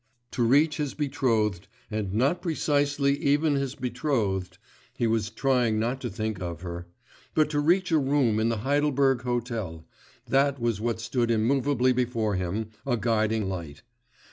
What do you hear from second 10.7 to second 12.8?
what stood immovably before him,